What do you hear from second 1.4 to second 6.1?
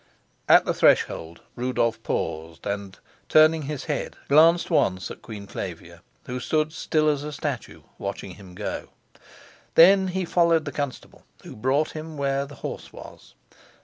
Rudolf paused, and, turning his head, glanced once at Queen Flavia,